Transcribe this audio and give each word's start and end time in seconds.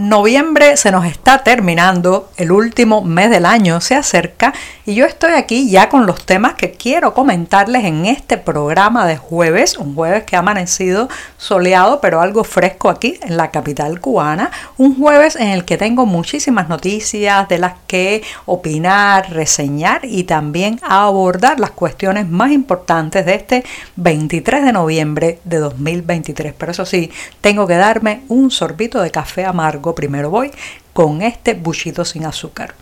Noviembre 0.00 0.78
se 0.78 0.90
nos 0.90 1.04
está 1.04 1.44
terminando, 1.44 2.30
el 2.38 2.52
último 2.52 3.02
mes 3.02 3.28
del 3.28 3.44
año 3.44 3.82
se 3.82 3.96
acerca 3.96 4.54
y 4.86 4.94
yo 4.94 5.04
estoy 5.04 5.32
aquí 5.32 5.70
ya 5.70 5.90
con 5.90 6.06
los 6.06 6.24
temas 6.24 6.54
que 6.54 6.72
quiero 6.72 7.12
comentarles 7.12 7.84
en 7.84 8.06
este 8.06 8.38
programa 8.38 9.06
de 9.06 9.18
jueves, 9.18 9.76
un 9.76 9.94
jueves 9.94 10.24
que 10.24 10.36
ha 10.36 10.38
amanecido 10.38 11.10
soleado 11.36 12.00
pero 12.00 12.22
algo 12.22 12.44
fresco 12.44 12.88
aquí 12.88 13.18
en 13.20 13.36
la 13.36 13.50
capital 13.50 14.00
cubana, 14.00 14.50
un 14.78 14.98
jueves 14.98 15.36
en 15.36 15.48
el 15.48 15.66
que 15.66 15.76
tengo 15.76 16.06
muchísimas 16.06 16.70
noticias 16.70 17.46
de 17.48 17.58
las 17.58 17.74
que 17.86 18.22
opinar, 18.46 19.30
reseñar 19.30 20.00
y 20.04 20.24
también 20.24 20.80
abordar 20.82 21.60
las 21.60 21.72
cuestiones 21.72 22.26
más 22.26 22.52
importantes 22.52 23.26
de 23.26 23.34
este 23.34 23.64
23 23.96 24.64
de 24.64 24.72
noviembre 24.72 25.40
de 25.44 25.58
2023. 25.58 26.54
Pero 26.56 26.72
eso 26.72 26.86
sí, 26.86 27.10
tengo 27.42 27.66
que 27.66 27.76
darme 27.76 28.22
un 28.28 28.50
sorbito 28.50 29.02
de 29.02 29.10
café 29.10 29.44
amargo 29.44 29.89
primero 29.94 30.30
voy 30.30 30.50
con 30.92 31.22
este 31.22 31.54
buchito 31.54 32.04
sin 32.04 32.26
azúcar. 32.26 32.74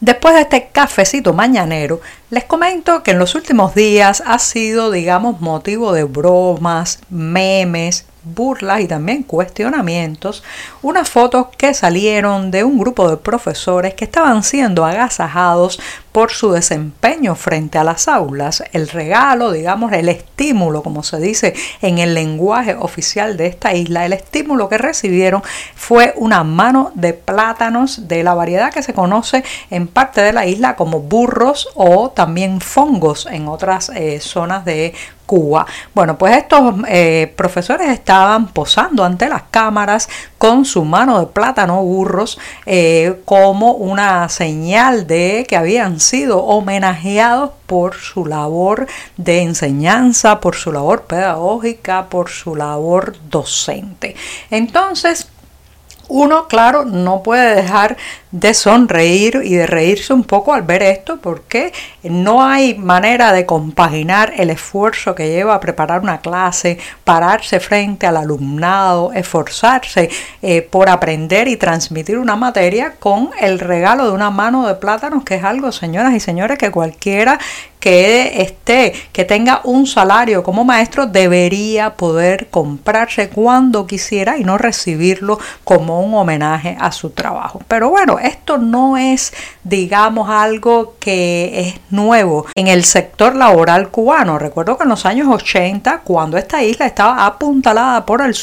Después 0.00 0.34
de 0.34 0.40
este 0.40 0.68
cafecito 0.72 1.34
mañanero, 1.34 2.00
les 2.30 2.44
comento 2.44 3.02
que 3.02 3.10
en 3.10 3.18
los 3.18 3.34
últimos 3.34 3.74
días 3.74 4.22
ha 4.24 4.38
sido, 4.38 4.90
digamos, 4.90 5.42
motivo 5.42 5.92
de 5.92 6.04
bromas, 6.04 7.00
memes, 7.10 8.06
burlas 8.22 8.80
y 8.80 8.88
también 8.88 9.22
cuestionamientos, 9.22 10.42
unas 10.80 11.08
fotos 11.08 11.48
que 11.56 11.74
salieron 11.74 12.50
de 12.50 12.64
un 12.64 12.78
grupo 12.78 13.10
de 13.10 13.18
profesores 13.18 13.92
que 13.92 14.04
estaban 14.04 14.42
siendo 14.42 14.86
agasajados 14.86 15.78
por 16.12 16.32
su 16.32 16.52
desempeño 16.52 17.34
frente 17.34 17.78
a 17.78 17.84
las 17.84 18.08
aulas. 18.08 18.62
El 18.72 18.88
regalo, 18.88 19.52
digamos, 19.52 19.92
el 19.92 20.08
estímulo, 20.08 20.82
como 20.82 21.02
se 21.02 21.18
dice 21.18 21.54
en 21.82 21.98
el 21.98 22.14
lenguaje 22.14 22.74
oficial 22.74 23.36
de 23.36 23.46
esta 23.46 23.74
isla, 23.74 24.06
el 24.06 24.12
estímulo 24.12 24.68
que 24.68 24.78
recibieron 24.78 25.42
fue 25.74 26.14
una 26.16 26.44
mano 26.44 26.92
de 26.94 27.14
plátanos 27.14 28.08
de 28.08 28.22
la 28.22 28.34
variedad 28.34 28.72
que 28.72 28.82
se 28.82 28.94
conoce 28.94 29.44
en 29.70 29.86
parte 29.86 30.20
de 30.20 30.32
la 30.32 30.46
isla 30.46 30.76
como 30.76 31.00
burros 31.00 31.68
o 31.74 32.10
también 32.10 32.60
fongos 32.60 33.26
en 33.30 33.48
otras 33.48 33.90
eh, 33.94 34.20
zonas 34.20 34.64
de 34.64 34.94
Cuba. 35.30 35.64
Bueno, 35.94 36.18
pues 36.18 36.36
estos 36.36 36.74
eh, 36.88 37.32
profesores 37.36 37.88
estaban 37.90 38.48
posando 38.48 39.04
ante 39.04 39.28
las 39.28 39.44
cámaras 39.48 40.08
con 40.38 40.64
su 40.64 40.84
mano 40.84 41.20
de 41.20 41.26
plátano 41.26 41.80
burros 41.84 42.36
eh, 42.66 43.20
como 43.24 43.74
una 43.74 44.28
señal 44.28 45.06
de 45.06 45.46
que 45.48 45.56
habían 45.56 45.99
sido 46.00 46.42
homenajeados 46.44 47.50
por 47.66 47.94
su 47.94 48.26
labor 48.26 48.86
de 49.16 49.42
enseñanza, 49.42 50.40
por 50.40 50.56
su 50.56 50.72
labor 50.72 51.02
pedagógica, 51.02 52.08
por 52.08 52.30
su 52.30 52.56
labor 52.56 53.16
docente. 53.30 54.16
Entonces, 54.50 55.28
uno, 56.10 56.48
claro, 56.48 56.84
no 56.84 57.22
puede 57.22 57.54
dejar 57.54 57.96
de 58.32 58.52
sonreír 58.52 59.40
y 59.44 59.54
de 59.54 59.66
reírse 59.66 60.12
un 60.12 60.24
poco 60.24 60.52
al 60.52 60.62
ver 60.62 60.82
esto 60.82 61.18
porque 61.20 61.72
no 62.02 62.44
hay 62.44 62.74
manera 62.74 63.32
de 63.32 63.46
compaginar 63.46 64.32
el 64.36 64.50
esfuerzo 64.50 65.14
que 65.14 65.28
lleva 65.28 65.54
a 65.54 65.60
preparar 65.60 66.00
una 66.00 66.20
clase, 66.20 66.78
pararse 67.04 67.60
frente 67.60 68.06
al 68.06 68.16
alumnado, 68.16 69.12
esforzarse 69.12 70.10
eh, 70.42 70.62
por 70.62 70.88
aprender 70.88 71.46
y 71.46 71.56
transmitir 71.56 72.18
una 72.18 72.34
materia 72.34 72.94
con 72.98 73.30
el 73.40 73.60
regalo 73.60 74.06
de 74.06 74.12
una 74.12 74.30
mano 74.30 74.66
de 74.66 74.74
plátanos 74.74 75.24
que 75.24 75.36
es 75.36 75.44
algo, 75.44 75.70
señoras 75.70 76.12
y 76.14 76.20
señores, 76.20 76.58
que 76.58 76.72
cualquiera 76.72 77.38
que 77.80 78.42
esté, 78.42 78.92
que 79.12 79.24
tenga 79.24 79.62
un 79.64 79.86
salario 79.86 80.42
como 80.42 80.64
maestro, 80.64 81.06
debería 81.06 81.94
poder 81.94 82.48
comprarse 82.48 83.30
cuando 83.30 83.86
quisiera 83.86 84.38
y 84.38 84.44
no 84.44 84.58
recibirlo 84.58 85.38
como 85.64 86.00
un 86.02 86.14
homenaje 86.14 86.76
a 86.78 86.92
su 86.92 87.10
trabajo. 87.10 87.62
Pero 87.66 87.88
bueno, 87.88 88.18
esto 88.18 88.58
no 88.58 88.96
es, 88.96 89.32
digamos, 89.64 90.28
algo 90.28 90.94
que 91.00 91.60
es 91.60 91.80
nuevo 91.90 92.46
en 92.54 92.68
el 92.68 92.84
sector 92.84 93.34
laboral 93.34 93.88
cubano. 93.88 94.38
Recuerdo 94.38 94.76
que 94.76 94.84
en 94.84 94.90
los 94.90 95.06
años 95.06 95.28
80, 95.28 96.00
cuando 96.04 96.36
esta 96.36 96.62
isla 96.62 96.86
estaba 96.86 97.24
apuntalada 97.24 98.04
por 98.04 98.20
el 98.20 98.34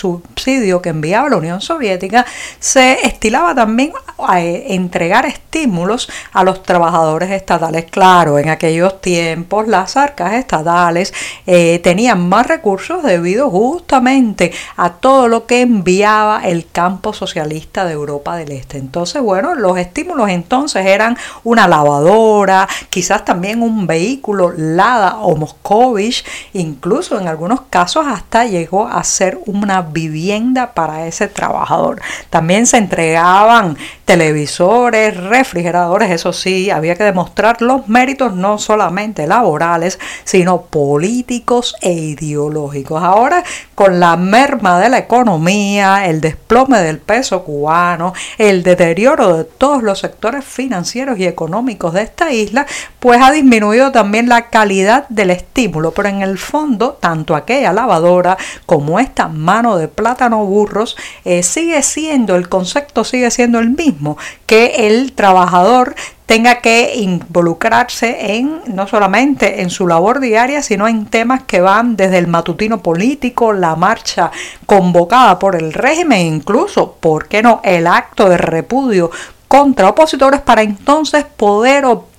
que 0.48 0.90
enviaba 0.90 1.30
la 1.30 1.36
Unión 1.36 1.60
Soviética, 1.60 2.26
se 2.60 3.06
estilaba 3.06 3.54
también 3.54 3.92
a 4.18 4.42
eh, 4.42 4.74
entregar 4.74 5.26
estímulos 5.26 6.10
a 6.32 6.44
los 6.46 6.64
trabajadores 6.64 7.32
estatales. 7.32 7.86
Claro, 7.92 8.40
en 8.40 8.48
aquellos 8.48 9.02
tiempos 9.02 9.68
las 9.68 9.98
arcas 9.98 10.34
estatales 10.34 11.14
eh, 11.46 11.80
tenían 11.84 12.30
más 12.30 12.48
recursos 12.48 13.04
debido 13.04 13.50
justamente 13.50 14.54
a 14.78 14.94
todo 14.94 15.28
lo 15.28 15.46
que 15.46 15.62
enviaba 15.62 16.42
el 16.46 16.68
campo 16.72 17.12
socialista 17.12 17.84
de 17.84 17.92
Europa 17.94 18.38
del 18.38 18.54
Este. 18.54 18.78
Entonces, 18.78 19.22
bueno, 19.22 19.54
los 19.54 19.78
estímulos 19.78 20.30
entonces 20.30 20.86
eran 20.86 21.18
una 21.44 21.68
lavadora, 21.68 22.70
quizás 22.90 23.26
también 23.26 23.62
un 23.62 23.86
vehículo 23.86 24.54
Lada 24.56 25.18
o 25.18 25.36
Moscovich, 25.36 26.24
incluso 26.54 27.20
en 27.20 27.28
algunos 27.28 27.62
casos 27.70 28.06
hasta 28.08 28.46
llegó 28.46 28.88
a 28.88 29.04
ser 29.04 29.40
una 29.46 29.82
vivienda 29.82 30.37
para 30.74 31.08
ese 31.08 31.28
trabajador. 31.28 32.02
También 32.30 32.68
se 32.68 32.78
entregaban 32.78 33.78
televisores, 34.06 35.18
refrigeradores, 35.18 36.12
eso 36.12 36.32
sí, 36.32 36.70
había 36.70 36.96
que 36.96 37.04
demostrar 37.04 37.62
los 37.62 37.90
méritos 37.90 38.34
no 38.34 38.58
solamente 38.58 39.28
laborales, 39.28 40.00
sino 40.24 40.62
políticos 40.62 41.76
e 41.82 41.92
ideológicos. 41.92 43.04
Ahora, 43.04 43.44
con 43.76 44.00
la 44.00 44.16
merma 44.16 44.80
de 44.80 44.90
la 44.90 45.00
economía, 45.00 46.06
el 46.06 46.22
desplome 46.22 46.80
del 46.80 47.00
peso 47.00 47.44
cubano, 47.44 48.14
el 48.38 48.64
deterioro 48.64 49.38
de 49.38 49.44
todos 49.44 49.84
los 49.84 50.00
sectores 50.00 50.46
financieros 50.46 51.20
y 51.20 51.26
económicos 51.26 51.94
de 51.94 52.04
esta 52.04 52.32
isla, 52.32 52.66
pues 53.00 53.22
ha 53.22 53.32
disminuido 53.32 53.92
también 53.92 54.30
la 54.30 54.50
calidad 54.50 55.08
del 55.10 55.32
estímulo, 55.32 55.92
pero 55.92 56.10
en 56.10 56.22
el 56.22 56.38
fondo, 56.38 56.98
tanto 57.02 57.36
aquella 57.36 57.74
lavadora 57.74 58.38
como 58.66 59.00
esta 59.00 59.28
mano 59.28 59.78
de 59.78 59.88
plátano 60.18 60.46
burros 60.46 60.98
eh, 61.26 61.44
sigue 61.44 61.82
siendo, 61.84 62.36
el 62.36 62.50
concepto 62.50 63.04
sigue 63.04 63.30
siendo 63.30 63.60
el 63.60 63.70
mismo 63.70 64.18
que 64.48 64.88
el 64.88 65.14
trabajador 65.14 65.96
tenga 66.26 66.60
que 66.60 66.96
involucrarse 66.96 68.36
en 68.36 68.62
no 68.68 68.88
solamente 68.88 69.62
en 69.62 69.70
su 69.70 69.88
labor 69.88 70.20
diaria, 70.20 70.62
sino 70.62 70.88
en 70.88 71.06
temas 71.06 71.44
que 71.44 71.62
van 71.62 71.96
desde 71.96 72.18
el 72.18 72.28
matutino 72.28 72.82
político, 72.82 73.54
la 73.54 73.76
marcha 73.76 74.32
convocada 74.66 75.40
por 75.40 75.56
el 75.56 75.72
régimen, 75.72 76.36
incluso, 76.36 76.98
¿por 77.00 77.28
qué 77.28 77.42
no?, 77.42 77.62
el 77.64 77.88
acto 77.88 78.28
de 78.28 78.38
repudio 78.38 79.12
contra 79.48 79.88
opositores 79.88 80.42
para 80.42 80.64
entonces 80.64 81.24
poder 81.24 81.86
obtener 81.86 82.17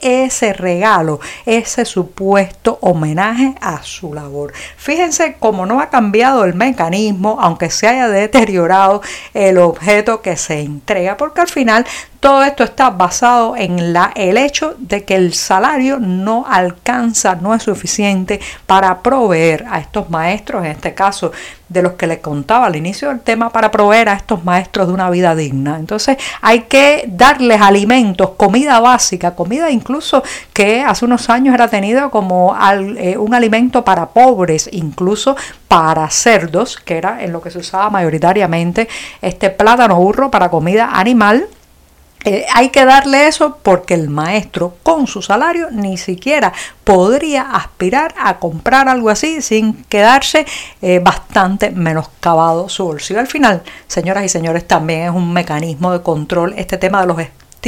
ese 0.00 0.52
regalo, 0.52 1.20
ese 1.46 1.84
supuesto 1.84 2.78
homenaje 2.80 3.54
a 3.60 3.82
su 3.82 4.12
labor. 4.12 4.52
Fíjense 4.76 5.36
cómo 5.38 5.66
no 5.66 5.80
ha 5.80 5.90
cambiado 5.90 6.44
el 6.44 6.54
mecanismo, 6.54 7.38
aunque 7.40 7.70
se 7.70 7.86
haya 7.86 8.08
deteriorado 8.08 9.02
el 9.34 9.58
objeto 9.58 10.20
que 10.20 10.36
se 10.36 10.60
entrega, 10.60 11.16
porque 11.16 11.40
al 11.40 11.48
final 11.48 11.86
todo 12.20 12.42
esto 12.42 12.64
está 12.64 12.90
basado 12.90 13.56
en 13.56 13.92
la, 13.92 14.10
el 14.16 14.38
hecho 14.38 14.74
de 14.78 15.04
que 15.04 15.14
el 15.14 15.34
salario 15.34 16.00
no 16.00 16.44
alcanza, 16.48 17.36
no 17.36 17.54
es 17.54 17.62
suficiente 17.62 18.40
para 18.66 19.02
proveer 19.02 19.64
a 19.70 19.78
estos 19.78 20.10
maestros, 20.10 20.64
en 20.64 20.72
este 20.72 20.94
caso 20.94 21.30
de 21.68 21.82
los 21.82 21.92
que 21.92 22.06
les 22.06 22.18
contaba 22.18 22.66
al 22.66 22.76
inicio 22.76 23.08
del 23.08 23.20
tema, 23.20 23.50
para 23.50 23.70
proveer 23.70 24.08
a 24.08 24.14
estos 24.14 24.44
maestros 24.44 24.88
de 24.88 24.94
una 24.94 25.10
vida 25.10 25.36
digna. 25.36 25.76
Entonces 25.78 26.16
hay 26.40 26.62
que 26.62 27.04
darles 27.06 27.60
alimentos, 27.60 28.30
comida 28.30 28.80
básica, 28.80 29.27
comida 29.34 29.70
incluso 29.70 30.22
que 30.52 30.82
hace 30.82 31.04
unos 31.04 31.30
años 31.30 31.54
era 31.54 31.68
tenido 31.68 32.10
como 32.10 32.56
eh, 32.96 33.16
un 33.16 33.34
alimento 33.34 33.84
para 33.84 34.10
pobres, 34.10 34.68
incluso 34.72 35.36
para 35.68 36.08
cerdos, 36.10 36.76
que 36.76 36.96
era 36.96 37.22
en 37.22 37.32
lo 37.32 37.40
que 37.40 37.50
se 37.50 37.58
usaba 37.58 37.90
mayoritariamente 37.90 38.88
este 39.22 39.50
plátano 39.50 39.96
burro 39.96 40.30
para 40.30 40.50
comida 40.50 40.90
animal 40.92 41.48
eh, 42.24 42.44
hay 42.52 42.70
que 42.70 42.84
darle 42.84 43.28
eso 43.28 43.58
porque 43.62 43.94
el 43.94 44.08
maestro 44.08 44.76
con 44.82 45.06
su 45.06 45.22
salario 45.22 45.68
ni 45.70 45.96
siquiera 45.96 46.52
podría 46.82 47.42
aspirar 47.42 48.14
a 48.18 48.38
comprar 48.38 48.88
algo 48.88 49.08
así 49.08 49.40
sin 49.40 49.84
quedarse 49.84 50.44
eh, 50.82 50.98
bastante 50.98 51.70
menoscabado 51.70 52.68
su 52.68 52.84
bolsillo. 52.84 53.20
Al 53.20 53.28
final, 53.28 53.62
señoras 53.86 54.24
y 54.24 54.28
señores, 54.28 54.66
también 54.66 55.02
es 55.02 55.10
un 55.10 55.32
mecanismo 55.32 55.92
de 55.92 56.02
control 56.02 56.54
este 56.56 56.76
tema 56.76 57.00
de 57.00 57.06
los 57.06 57.16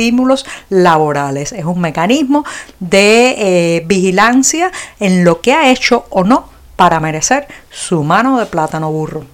estímulos 0.00 0.46
laborales. 0.70 1.52
Es 1.52 1.64
un 1.64 1.80
mecanismo 1.80 2.44
de 2.78 3.34
eh, 3.36 3.82
vigilancia 3.86 4.72
en 4.98 5.24
lo 5.24 5.40
que 5.42 5.52
ha 5.52 5.70
hecho 5.70 6.06
o 6.08 6.24
no 6.24 6.48
para 6.76 7.00
merecer 7.00 7.46
su 7.70 8.02
mano 8.02 8.38
de 8.38 8.46
plátano 8.46 8.90
burro. 8.90 9.24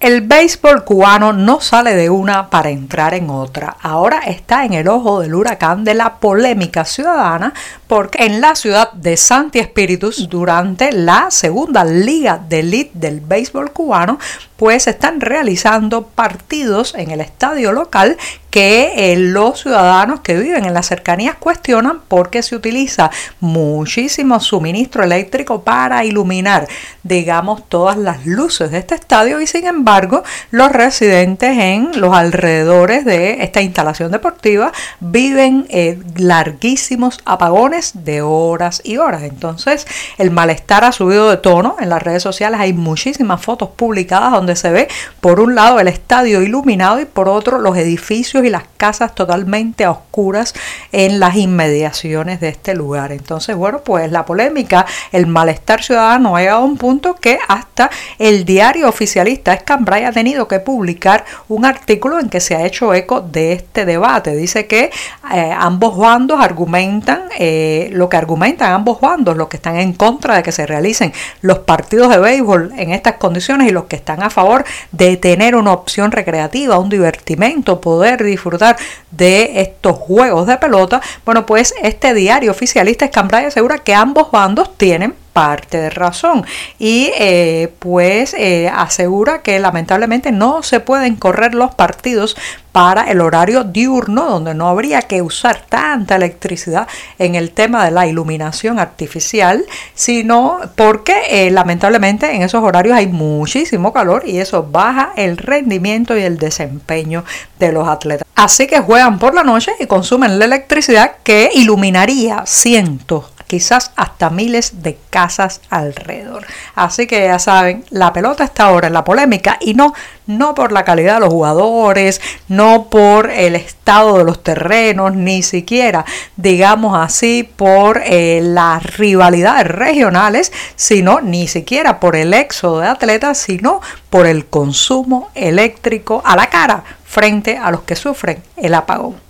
El 0.00 0.22
béisbol 0.22 0.82
cubano 0.82 1.34
no 1.34 1.60
sale 1.60 1.94
de 1.94 2.08
una 2.08 2.48
para 2.48 2.70
entrar 2.70 3.12
en 3.12 3.28
otra. 3.28 3.76
Ahora 3.82 4.20
está 4.20 4.64
en 4.64 4.72
el 4.72 4.88
ojo 4.88 5.20
del 5.20 5.34
huracán 5.34 5.84
de 5.84 5.92
la 5.92 6.16
polémica 6.16 6.86
ciudadana 6.86 7.52
porque 7.86 8.24
en 8.24 8.40
la 8.40 8.54
ciudad 8.54 8.92
de 8.94 9.18
Santi 9.18 9.58
Espíritus, 9.58 10.30
durante 10.30 10.90
la 10.92 11.30
segunda 11.30 11.84
liga 11.84 12.38
de 12.38 12.60
elite 12.60 12.92
del 12.94 13.20
béisbol 13.20 13.72
cubano, 13.72 14.18
pues 14.56 14.86
están 14.86 15.20
realizando 15.20 16.06
partidos 16.06 16.94
en 16.94 17.10
el 17.10 17.20
estadio 17.20 17.70
local 17.70 18.16
que 18.50 19.12
eh, 19.12 19.16
los 19.16 19.60
ciudadanos 19.60 20.20
que 20.20 20.34
viven 20.34 20.64
en 20.64 20.74
las 20.74 20.86
cercanías 20.86 21.36
cuestionan 21.36 22.00
porque 22.08 22.42
se 22.42 22.56
utiliza 22.56 23.10
muchísimo 23.38 24.40
suministro 24.40 25.04
eléctrico 25.04 25.62
para 25.62 26.04
iluminar, 26.04 26.66
digamos, 27.02 27.68
todas 27.68 27.96
las 27.96 28.26
luces 28.26 28.70
de 28.70 28.78
este 28.78 28.96
estadio 28.96 29.40
y 29.40 29.46
sin 29.46 29.66
embargo 29.66 30.22
los 30.50 30.72
residentes 30.72 31.56
en 31.56 32.00
los 32.00 32.14
alrededores 32.14 33.04
de 33.04 33.42
esta 33.42 33.62
instalación 33.62 34.10
deportiva 34.10 34.72
viven 34.98 35.66
eh, 35.68 35.98
larguísimos 36.16 37.20
apagones 37.24 38.04
de 38.04 38.22
horas 38.22 38.82
y 38.84 38.96
horas. 38.96 39.22
Entonces 39.22 39.86
el 40.18 40.30
malestar 40.30 40.84
ha 40.84 40.92
subido 40.92 41.30
de 41.30 41.36
tono 41.36 41.76
en 41.80 41.88
las 41.88 42.02
redes 42.02 42.22
sociales, 42.22 42.60
hay 42.60 42.72
muchísimas 42.72 43.40
fotos 43.40 43.70
publicadas 43.76 44.32
donde 44.32 44.56
se 44.56 44.70
ve 44.70 44.88
por 45.20 45.40
un 45.40 45.54
lado 45.54 45.78
el 45.78 45.88
estadio 45.88 46.42
iluminado 46.42 47.00
y 47.00 47.04
por 47.04 47.28
otro 47.28 47.58
los 47.58 47.76
edificios 47.76 48.39
y 48.44 48.50
las 48.50 48.64
casas 48.76 49.14
totalmente 49.14 49.84
a 49.84 49.90
oscuras 49.90 50.54
en 50.92 51.20
las 51.20 51.36
inmediaciones 51.36 52.40
de 52.40 52.48
este 52.48 52.74
lugar. 52.74 53.12
Entonces, 53.12 53.56
bueno, 53.56 53.82
pues 53.84 54.10
la 54.10 54.24
polémica, 54.24 54.86
el 55.12 55.26
malestar 55.26 55.82
ciudadano 55.82 56.36
ha 56.36 56.40
llegado 56.40 56.62
a 56.62 56.64
un 56.64 56.76
punto 56.76 57.14
que 57.14 57.38
hasta 57.48 57.90
el 58.18 58.44
diario 58.44 58.88
oficialista 58.88 59.52
Escambray 59.52 60.04
ha 60.04 60.12
tenido 60.12 60.48
que 60.48 60.60
publicar 60.60 61.24
un 61.48 61.64
artículo 61.64 62.18
en 62.18 62.28
que 62.28 62.40
se 62.40 62.54
ha 62.56 62.64
hecho 62.64 62.94
eco 62.94 63.20
de 63.20 63.52
este 63.52 63.84
debate. 63.84 64.34
Dice 64.34 64.66
que 64.66 64.90
eh, 65.32 65.54
ambos 65.56 65.96
bandos 65.96 66.40
argumentan 66.40 67.24
eh, 67.38 67.88
lo 67.92 68.08
que 68.08 68.16
argumentan 68.16 68.72
ambos 68.72 69.00
bandos, 69.00 69.36
los 69.36 69.48
que 69.48 69.56
están 69.56 69.76
en 69.76 69.92
contra 69.92 70.36
de 70.36 70.42
que 70.42 70.52
se 70.52 70.66
realicen 70.66 71.12
los 71.40 71.60
partidos 71.60 72.08
de 72.08 72.18
béisbol 72.18 72.72
en 72.76 72.92
estas 72.92 73.14
condiciones 73.14 73.68
y 73.68 73.72
los 73.72 73.84
que 73.84 73.96
están 73.96 74.22
a 74.22 74.30
favor 74.30 74.64
de 74.92 75.16
tener 75.16 75.54
una 75.54 75.72
opción 75.72 76.12
recreativa, 76.12 76.78
un 76.78 76.88
divertimento, 76.88 77.80
poder 77.80 78.22
disfrutar 78.30 78.76
de 79.10 79.60
estos 79.60 79.96
juegos 79.96 80.46
de 80.46 80.56
pelota, 80.56 81.00
bueno, 81.24 81.46
pues 81.46 81.74
este 81.82 82.14
diario 82.14 82.50
oficialista 82.50 83.04
Escambray 83.04 83.44
asegura 83.44 83.78
que 83.78 83.94
ambos 83.94 84.30
bandos 84.30 84.76
tienen 84.76 85.14
parte 85.32 85.78
de 85.78 85.90
razón. 85.90 86.44
Y 86.78 87.10
eh, 87.18 87.72
pues 87.78 88.34
eh, 88.34 88.70
asegura 88.72 89.42
que 89.42 89.58
lamentablemente 89.58 90.32
no 90.32 90.62
se 90.62 90.80
pueden 90.80 91.16
correr 91.16 91.54
los 91.54 91.74
partidos 91.74 92.36
para 92.72 93.10
el 93.10 93.20
horario 93.20 93.64
diurno 93.64 94.26
donde 94.26 94.54
no 94.54 94.68
habría 94.68 95.02
que 95.02 95.22
usar 95.22 95.64
tanta 95.68 96.16
electricidad 96.16 96.86
en 97.18 97.34
el 97.34 97.50
tema 97.50 97.84
de 97.84 97.90
la 97.90 98.06
iluminación 98.06 98.78
artificial 98.78 99.64
sino 99.94 100.60
porque 100.76 101.14
eh, 101.28 101.50
lamentablemente 101.50 102.32
en 102.32 102.42
esos 102.42 102.62
horarios 102.62 102.96
hay 102.96 103.08
muchísimo 103.08 103.92
calor 103.92 104.22
y 104.24 104.38
eso 104.38 104.62
baja 104.70 105.12
el 105.16 105.36
rendimiento 105.36 106.16
y 106.16 106.22
el 106.22 106.38
desempeño 106.38 107.24
de 107.58 107.72
los 107.72 107.88
atletas. 107.88 108.26
Así 108.36 108.66
que 108.66 108.80
juegan 108.80 109.18
por 109.18 109.34
la 109.34 109.42
noche 109.42 109.72
y 109.80 109.86
consumen 109.86 110.38
la 110.38 110.44
electricidad 110.44 111.16
que 111.24 111.50
iluminaría 111.54 112.44
cientos 112.46 113.32
quizás 113.50 113.90
hasta 113.96 114.30
miles 114.30 114.80
de 114.84 114.96
casas 115.10 115.60
alrededor. 115.70 116.46
Así 116.76 117.08
que 117.08 117.24
ya 117.24 117.40
saben, 117.40 117.84
la 117.90 118.12
pelota 118.12 118.44
está 118.44 118.66
ahora 118.66 118.86
en 118.86 118.92
la 118.92 119.02
polémica 119.02 119.58
y 119.60 119.74
no, 119.74 119.92
no 120.28 120.54
por 120.54 120.70
la 120.70 120.84
calidad 120.84 121.14
de 121.14 121.20
los 121.22 121.30
jugadores, 121.30 122.20
no 122.46 122.88
por 122.88 123.28
el 123.28 123.56
estado 123.56 124.18
de 124.18 124.24
los 124.24 124.44
terrenos, 124.44 125.16
ni 125.16 125.42
siquiera, 125.42 126.04
digamos 126.36 126.96
así, 126.96 127.42
por 127.42 128.00
eh, 128.04 128.38
las 128.40 128.84
rivalidades 128.96 129.66
regionales, 129.66 130.52
sino 130.76 131.20
ni 131.20 131.48
siquiera 131.48 131.98
por 131.98 132.14
el 132.14 132.32
éxodo 132.32 132.78
de 132.78 132.86
atletas, 132.86 133.36
sino 133.38 133.80
por 134.10 134.26
el 134.26 134.46
consumo 134.46 135.30
eléctrico 135.34 136.22
a 136.24 136.36
la 136.36 136.48
cara 136.48 136.84
frente 137.04 137.58
a 137.58 137.72
los 137.72 137.80
que 137.80 137.96
sufren 137.96 138.44
el 138.56 138.74
apagón. 138.74 139.29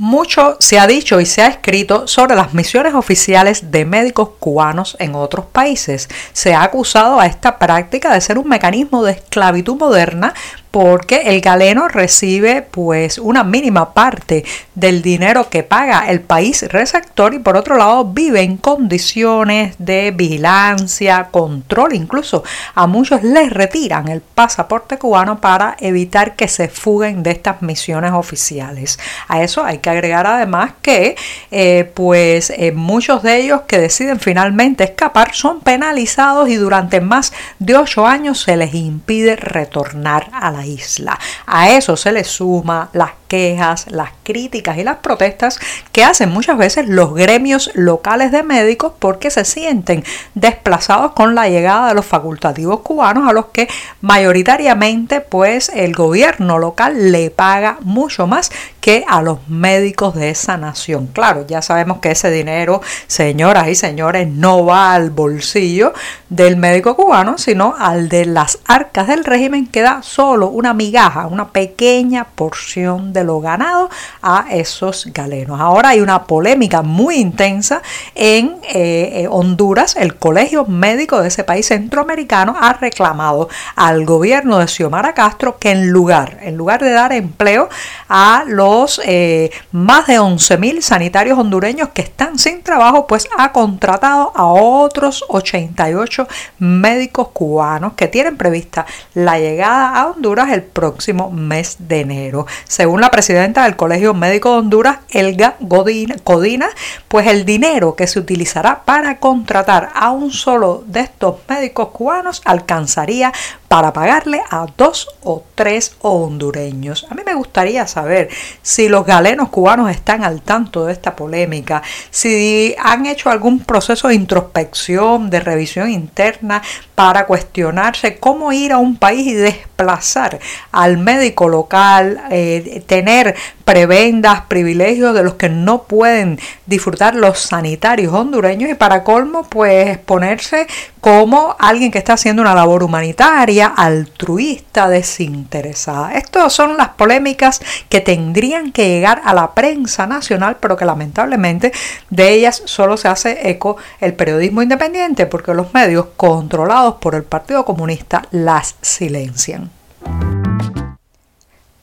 Mucho 0.00 0.56
se 0.60 0.78
ha 0.78 0.86
dicho 0.86 1.20
y 1.20 1.26
se 1.26 1.42
ha 1.42 1.48
escrito 1.48 2.06
sobre 2.06 2.36
las 2.36 2.54
misiones 2.54 2.94
oficiales 2.94 3.72
de 3.72 3.84
médicos 3.84 4.28
cubanos 4.38 4.96
en 5.00 5.16
otros 5.16 5.46
países. 5.46 6.08
Se 6.32 6.54
ha 6.54 6.62
acusado 6.62 7.18
a 7.18 7.26
esta 7.26 7.58
práctica 7.58 8.14
de 8.14 8.20
ser 8.20 8.38
un 8.38 8.48
mecanismo 8.48 9.02
de 9.02 9.10
esclavitud 9.10 9.74
moderna 9.74 10.34
porque 10.78 11.22
el 11.24 11.40
galeno 11.40 11.88
recibe 11.88 12.62
pues 12.62 13.18
una 13.18 13.42
mínima 13.42 13.94
parte 13.94 14.44
del 14.76 15.02
dinero 15.02 15.50
que 15.50 15.64
paga 15.64 16.08
el 16.08 16.20
país 16.20 16.62
receptor 16.68 17.34
y 17.34 17.40
por 17.40 17.56
otro 17.56 17.76
lado 17.76 18.04
vive 18.04 18.42
en 18.42 18.56
condiciones 18.56 19.74
de 19.80 20.12
vigilancia, 20.12 21.30
control, 21.32 21.96
incluso 21.96 22.44
a 22.76 22.86
muchos 22.86 23.24
les 23.24 23.50
retiran 23.50 24.06
el 24.06 24.20
pasaporte 24.20 24.98
cubano 24.98 25.40
para 25.40 25.76
evitar 25.80 26.36
que 26.36 26.46
se 26.46 26.68
fuguen 26.68 27.24
de 27.24 27.32
estas 27.32 27.60
misiones 27.60 28.12
oficiales. 28.12 29.00
A 29.26 29.42
eso 29.42 29.64
hay 29.64 29.78
que 29.78 29.90
agregar 29.90 30.28
además 30.28 30.74
que 30.80 31.16
eh, 31.50 31.90
pues 31.92 32.50
eh, 32.50 32.70
muchos 32.70 33.24
de 33.24 33.38
ellos 33.38 33.62
que 33.66 33.80
deciden 33.80 34.20
finalmente 34.20 34.84
escapar 34.84 35.34
son 35.34 35.58
penalizados 35.58 36.48
y 36.48 36.54
durante 36.54 37.00
más 37.00 37.32
de 37.58 37.76
ocho 37.76 38.06
años 38.06 38.42
se 38.42 38.56
les 38.56 38.72
impide 38.74 39.34
retornar 39.34 40.30
a 40.32 40.52
la 40.52 40.67
isla. 40.68 41.18
A 41.46 41.70
eso 41.70 41.96
se 41.96 42.12
le 42.12 42.24
suma 42.24 42.90
las 42.92 43.12
quejas, 43.28 43.86
las 43.90 44.10
críticas 44.24 44.78
y 44.78 44.84
las 44.84 44.96
protestas 44.96 45.60
que 45.92 46.02
hacen 46.02 46.30
muchas 46.30 46.58
veces 46.58 46.88
los 46.88 47.14
gremios 47.14 47.70
locales 47.74 48.32
de 48.32 48.42
médicos 48.42 48.92
porque 48.98 49.30
se 49.30 49.44
sienten 49.44 50.02
desplazados 50.34 51.12
con 51.12 51.34
la 51.34 51.48
llegada 51.48 51.88
de 51.88 51.94
los 51.94 52.06
facultativos 52.06 52.80
cubanos 52.80 53.28
a 53.28 53.32
los 53.32 53.46
que 53.46 53.68
mayoritariamente 54.00 55.20
pues 55.20 55.70
el 55.74 55.94
gobierno 55.94 56.58
local 56.58 57.12
le 57.12 57.30
paga 57.30 57.78
mucho 57.80 58.26
más 58.26 58.50
que 58.80 59.04
a 59.06 59.22
los 59.22 59.46
médicos 59.48 60.14
de 60.14 60.30
esa 60.30 60.56
nación. 60.56 61.08
Claro, 61.08 61.46
ya 61.46 61.62
sabemos 61.62 61.98
que 61.98 62.10
ese 62.10 62.30
dinero, 62.30 62.80
señoras 63.06 63.68
y 63.68 63.74
señores, 63.74 64.28
no 64.28 64.64
va 64.64 64.94
al 64.94 65.10
bolsillo 65.10 65.92
del 66.30 66.56
médico 66.56 66.96
cubano, 66.96 67.38
sino 67.38 67.74
al 67.78 68.08
de 68.08 68.24
las 68.24 68.58
arcas 68.66 69.08
del 69.08 69.24
régimen 69.24 69.66
que 69.66 69.82
da 69.82 70.02
solo 70.02 70.48
una 70.48 70.74
migaja, 70.74 71.26
una 71.26 71.48
pequeña 71.48 72.24
porción 72.24 73.12
de 73.12 73.17
lo 73.24 73.40
ganado 73.40 73.90
a 74.22 74.46
esos 74.50 75.08
galenos. 75.12 75.60
Ahora 75.60 75.90
hay 75.90 76.00
una 76.00 76.24
polémica 76.24 76.82
muy 76.82 77.16
intensa 77.16 77.82
en 78.14 78.56
eh, 78.68 79.22
eh, 79.22 79.28
Honduras. 79.30 79.96
El 79.96 80.16
Colegio 80.16 80.64
Médico 80.66 81.20
de 81.20 81.28
ese 81.28 81.44
país 81.44 81.66
centroamericano 81.66 82.56
ha 82.58 82.72
reclamado 82.72 83.48
al 83.76 84.04
gobierno 84.04 84.58
de 84.58 84.68
Xiomara 84.68 85.14
Castro 85.14 85.58
que 85.58 85.70
en 85.70 85.90
lugar, 85.90 86.38
en 86.42 86.56
lugar 86.56 86.82
de 86.82 86.90
dar 86.90 87.12
empleo 87.12 87.68
a 88.08 88.44
los 88.46 89.00
eh, 89.04 89.50
más 89.72 90.06
de 90.06 90.20
11.000 90.20 90.80
sanitarios 90.80 91.38
hondureños 91.38 91.90
que 91.90 92.02
están 92.02 92.38
sin 92.38 92.62
trabajo, 92.62 93.06
pues 93.06 93.28
ha 93.36 93.52
contratado 93.52 94.32
a 94.34 94.46
otros 94.46 95.24
88 95.28 96.28
médicos 96.58 97.28
cubanos 97.28 97.94
que 97.94 98.08
tienen 98.08 98.36
prevista 98.36 98.86
la 99.14 99.38
llegada 99.38 100.00
a 100.00 100.06
Honduras 100.08 100.50
el 100.50 100.62
próximo 100.62 101.30
mes 101.30 101.76
de 101.80 102.00
enero. 102.00 102.46
Según 102.64 103.00
la 103.00 103.07
presidenta 103.10 103.64
del 103.64 103.76
Colegio 103.76 104.14
Médico 104.14 104.52
de 104.52 104.58
Honduras, 104.58 104.98
Elga 105.10 105.56
Godina, 105.60 106.68
pues 107.08 107.26
el 107.26 107.44
dinero 107.44 107.94
que 107.94 108.06
se 108.06 108.18
utilizará 108.18 108.82
para 108.84 109.18
contratar 109.18 109.90
a 109.94 110.10
un 110.10 110.30
solo 110.30 110.84
de 110.86 111.00
estos 111.00 111.36
médicos 111.48 111.88
cubanos 111.88 112.42
alcanzaría 112.44 113.32
para 113.68 113.92
pagarle 113.92 114.40
a 114.50 114.66
dos 114.76 115.08
o 115.22 115.44
tres 115.54 115.94
hondureños. 116.00 117.06
A 117.10 117.14
mí 117.14 117.22
me 117.24 117.34
gustaría 117.34 117.86
saber 117.86 118.30
si 118.62 118.88
los 118.88 119.04
galenos 119.04 119.50
cubanos 119.50 119.90
están 119.90 120.24
al 120.24 120.40
tanto 120.40 120.86
de 120.86 120.94
esta 120.94 121.14
polémica, 121.14 121.82
si 122.10 122.74
han 122.82 123.04
hecho 123.04 123.28
algún 123.28 123.60
proceso 123.60 124.08
de 124.08 124.14
introspección, 124.14 125.28
de 125.28 125.40
revisión 125.40 125.90
interna 125.90 126.62
para 126.94 127.26
cuestionarse 127.26 128.16
cómo 128.16 128.52
ir 128.52 128.72
a 128.72 128.78
un 128.78 128.96
país 128.96 129.26
y 129.26 129.34
desplazar 129.34 130.38
al 130.72 130.96
médico 130.96 131.48
local, 131.48 132.22
eh, 132.30 132.82
tener 132.86 133.36
prebendas, 133.64 134.42
privilegios 134.48 135.14
de 135.14 135.22
los 135.22 135.34
que 135.34 135.50
no 135.50 135.82
pueden 135.82 136.40
disfrutar 136.64 137.14
los 137.14 137.38
sanitarios 137.38 138.14
hondureños 138.14 138.70
y 138.70 138.74
para 138.74 139.04
colmo 139.04 139.46
pues 139.48 139.98
ponerse 139.98 140.66
como 141.00 141.54
alguien 141.58 141.90
que 141.90 141.98
está 141.98 142.14
haciendo 142.14 142.40
una 142.42 142.54
labor 142.54 142.82
humanitaria 142.82 143.57
altruista, 143.66 144.88
desinteresada. 144.88 146.14
Estas 146.14 146.52
son 146.52 146.76
las 146.76 146.90
polémicas 146.90 147.60
que 147.88 148.00
tendrían 148.00 148.72
que 148.72 148.88
llegar 148.88 149.20
a 149.24 149.34
la 149.34 149.52
prensa 149.52 150.06
nacional, 150.06 150.56
pero 150.60 150.76
que 150.76 150.84
lamentablemente 150.84 151.72
de 152.10 152.30
ellas 152.30 152.62
solo 152.64 152.96
se 152.96 153.08
hace 153.08 153.50
eco 153.50 153.76
el 154.00 154.14
periodismo 154.14 154.62
independiente, 154.62 155.26
porque 155.26 155.54
los 155.54 155.74
medios 155.74 156.06
controlados 156.16 156.96
por 156.96 157.14
el 157.14 157.24
Partido 157.24 157.64
Comunista 157.64 158.22
las 158.30 158.76
silencian. 158.80 159.77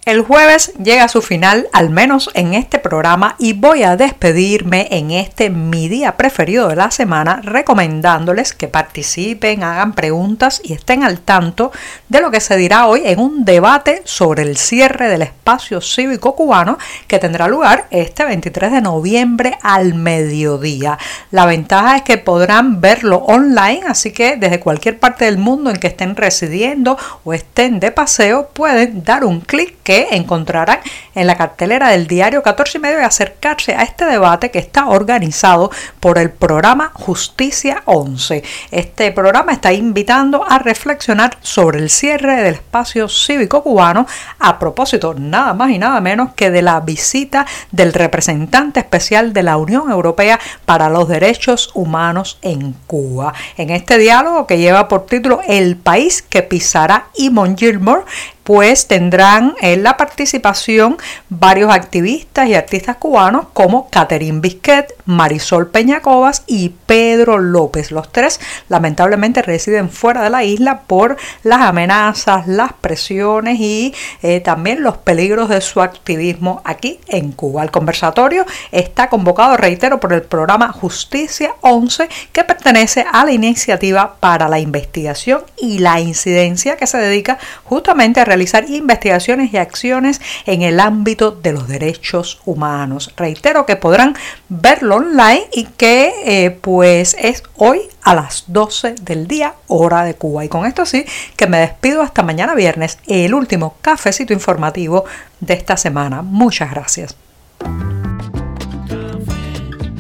El 0.06 0.22
jueves 0.22 0.72
llega 0.76 1.06
a 1.06 1.08
su 1.08 1.24
final, 1.24 1.68
al 1.74 1.90
menos 1.90 2.30
en 2.36 2.54
este 2.54 2.78
programa, 2.78 3.36
y 3.40 3.54
voy 3.54 3.82
a 3.82 3.98
despedirme 3.98 4.88
en 4.92 5.10
este 5.10 5.50
mi 5.50 5.88
día 5.88 6.16
preferido 6.16 6.68
de 6.68 6.76
la 6.76 6.92
semana, 6.92 7.42
recomendándoles 7.42 8.54
que 8.54 8.68
participen, 8.68 9.64
hagan 9.64 9.94
preguntas 9.94 10.62
y 10.64 10.74
estén 10.74 11.04
al 11.04 11.22
tanto 11.22 11.72
de 12.08 12.22
lo 12.22 12.30
que 12.30 12.40
se 12.40 12.56
dirá 12.56 12.86
hoy 12.86 13.02
en 13.04 13.20
un 13.20 13.46
debate 13.46 14.04
sobre 14.06 14.44
el 14.44 14.58
cierre 14.58 15.10
del 15.10 15.24
espacio 15.24 15.82
cívico 15.82 16.36
cubano 16.36 16.78
que 17.08 17.18
tendrá 17.18 17.48
lugar 17.48 17.88
este 17.90 18.26
23 18.26 18.74
de 18.74 18.82
noviembre 18.82 19.58
al 19.64 19.96
mediodía. 19.96 21.00
La 21.32 21.48
ventaja 21.48 21.96
es 21.96 22.02
que 22.04 22.20
podrán 22.20 22.80
verlo 22.80 23.24
online, 23.26 23.82
así 23.88 24.12
que 24.12 24.36
desde 24.36 24.60
cualquier 24.60 25.00
parte 25.00 25.26
del 25.26 25.40
mundo 25.40 25.72
en 25.72 25.78
que 25.78 25.88
estén 25.88 26.16
residiendo 26.16 26.96
o 27.24 27.34
estén 27.34 27.80
de 27.80 27.90
paseo, 27.90 28.50
pueden 28.54 29.04
dar 29.04 29.26
un 29.26 29.42
clic 29.42 29.78
que 29.82 29.95
encontrarán 30.12 30.80
en 31.14 31.28
la 31.28 31.38
cartelera 31.38 31.90
del 31.90 32.08
diario 32.08 32.44
14 32.44 32.78
y 32.78 32.82
medio 32.82 33.02
y 33.02 33.04
acercarse 33.04 33.74
a 33.76 33.84
este 33.84 34.06
debate 34.06 34.52
que 34.52 34.60
está 34.60 34.88
organizado 34.88 35.72
por 36.00 36.18
el 36.18 36.30
programa 36.30 36.92
Justicia 36.94 37.84
11. 37.86 38.44
Este 38.72 39.12
programa 39.12 39.54
está 39.54 39.74
invitando 39.74 40.46
a 40.48 40.60
reflexionar 40.60 41.38
sobre 41.42 41.80
el 41.80 41.90
cierre 41.90 42.36
del 42.38 42.56
espacio 42.56 43.08
cívico 43.08 43.64
cubano 43.64 44.06
a 44.40 44.60
propósito 44.60 45.14
nada 45.14 45.54
más 45.54 45.72
y 45.72 45.78
nada 45.78 46.02
menos 46.02 46.34
que 46.36 46.52
de 46.52 46.62
la 46.62 46.80
visita 46.80 47.46
del 47.72 47.94
representante 47.94 48.80
especial 48.80 49.34
de 49.34 49.44
la 49.44 49.58
Unión 49.58 49.90
Europea 49.92 50.40
para 50.66 50.90
los 50.90 51.08
Derechos 51.08 51.72
Humanos 51.74 52.38
en 52.42 52.74
Cuba. 52.88 53.34
En 53.58 53.70
este 53.70 53.98
diálogo 53.98 54.48
que 54.48 54.58
lleva 54.58 54.88
por 54.88 55.06
título 55.06 55.42
El 55.48 55.78
país 55.78 56.22
que 56.22 56.44
pisará 56.44 57.08
Imon 57.16 57.58
Gilmore, 57.58 58.04
pues 58.46 58.88
tendrán 58.88 59.56
en 59.60 59.82
la 59.82 59.98
participación 59.98 60.98
varios 61.30 61.74
activistas 61.74 62.48
y 62.48 62.54
artistas 62.54 62.98
cubanos 62.98 63.48
como 63.54 63.90
Catherine 63.90 64.40
Bisquet, 64.40 64.94
Marisol 65.06 65.72
Peñacobas 65.72 66.44
y 66.46 66.70
Pedro 66.86 67.40
López. 67.40 67.92
Los 67.92 68.12
tres 68.12 68.40
lamentablemente 68.70 69.42
residen 69.42 69.90
fuera 69.90 70.22
de 70.22 70.30
la 70.30 70.44
isla 70.44 70.82
por 70.82 71.18
las 71.42 71.62
amenazas, 71.62 72.48
las 72.48 72.72
presiones 72.74 73.60
y 73.60 73.96
eh, 74.22 74.42
también 74.42 74.84
los 74.84 74.98
peligros 74.98 75.50
de 75.50 75.60
su 75.60 75.82
activismo 75.82 76.62
aquí 76.66 77.00
en 77.08 77.32
Cuba. 77.32 77.64
El 77.64 77.72
conversatorio 77.72 78.46
está 78.72 79.10
convocado, 79.10 79.58
reitero, 79.58 80.00
por 80.00 80.14
el 80.14 80.22
programa 80.22 80.72
Justicia 80.72 81.56
11 81.62 82.10
que 82.32 82.44
pertenece 82.44 83.08
a 83.12 83.26
la 83.26 83.32
iniciativa 83.32 84.18
para 84.20 84.48
la 84.48 84.60
investigación 84.60 85.42
y 85.58 85.80
la 85.80 86.00
incidencia 86.00 86.78
que 86.78 86.86
se 86.86 87.00
dedica 87.00 87.40
justamente 87.64 88.20
a 88.20 88.26
realizar 88.36 88.70
investigaciones 88.70 89.54
y 89.54 89.58
acciones 89.58 90.20
en 90.46 90.62
el 90.62 90.82
ámbito 90.82 91.32
de 91.32 91.54
los 91.54 91.70
derechos 91.70 92.42
humanos. 92.44 93.14
Reitero 93.16 93.66
que 93.66 93.78
podrán 93.78 94.14
verlo 94.50 94.98
online 94.98 95.48
y 95.54 95.64
que 95.64 96.14
eh, 96.26 96.52
pues 96.52 97.16
es 97.18 97.44
hoy 97.56 97.80
a 98.04 98.14
las 98.14 98.44
12 98.48 98.96
del 99.02 99.26
día 99.28 99.54
hora 99.68 100.04
de 100.04 100.16
Cuba. 100.16 100.44
Y 100.44 100.50
con 100.50 100.66
esto 100.66 100.86
sí 100.86 101.06
que 101.38 101.48
me 101.48 101.60
despido 101.60 102.02
hasta 102.02 102.24
mañana 102.24 102.56
viernes, 102.56 103.00
el 103.08 103.34
último 103.34 103.78
cafecito 103.82 104.34
informativo 104.34 105.06
de 105.40 105.54
esta 105.54 105.78
semana. 105.78 106.22
Muchas 106.22 106.72
gracias. 106.72 107.16